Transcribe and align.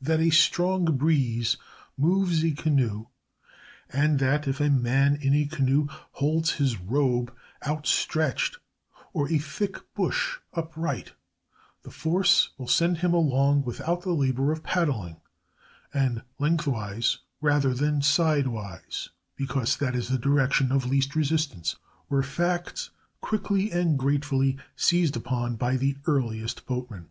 That 0.00 0.18
a 0.18 0.30
strong 0.30 0.86
breeze 0.98 1.56
moves 1.96 2.44
a 2.44 2.50
canoe, 2.50 3.06
and 3.88 4.18
that, 4.18 4.48
if 4.48 4.58
a 4.58 4.70
man 4.70 5.14
in 5.14 5.32
a 5.36 5.46
canoe 5.46 5.86
holds 6.14 6.54
his 6.54 6.80
robe 6.80 7.32
outstretched 7.64 8.58
or 9.12 9.30
a 9.30 9.38
thick 9.38 9.78
bush 9.94 10.38
upright, 10.52 11.12
the 11.84 11.92
force 11.92 12.48
will 12.58 12.66
send 12.66 12.98
him 12.98 13.14
along 13.14 13.62
without 13.62 14.02
the 14.02 14.14
labor 14.14 14.50
of 14.50 14.64
paddling, 14.64 15.20
and 15.94 16.22
lengthwise 16.40 17.18
rather 17.40 17.72
than 17.72 18.02
sidewise, 18.02 19.10
because 19.36 19.76
that 19.76 19.94
is 19.94 20.08
the 20.08 20.18
direction 20.18 20.72
of 20.72 20.86
least 20.86 21.14
resistance, 21.14 21.76
were 22.08 22.24
facts 22.24 22.90
quickly 23.20 23.70
and 23.70 23.96
gratefully 23.96 24.58
seized 24.74 25.14
upon 25.16 25.54
by 25.54 25.76
the 25.76 25.96
earliest 26.06 26.66
boatmen. 26.66 27.10